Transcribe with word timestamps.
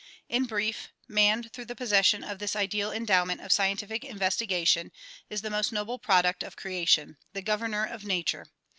In 0.27 0.45
brief, 0.45 0.87
man 1.07 1.43
through 1.43 1.65
the 1.65 1.75
possession 1.75 2.23
of 2.23 2.39
this 2.39 2.55
ideal 2.55 2.91
endowment 2.91 3.39
of 3.39 3.51
scientific 3.51 4.03
investigation 4.03 4.91
is 5.29 5.43
the 5.43 5.51
most 5.51 5.71
noble 5.71 5.99
product 5.99 6.41
of 6.41 6.55
creation, 6.55 7.17
the 7.33 7.43
governor 7.43 7.85
of 7.85 8.03
nature. 8.03 8.47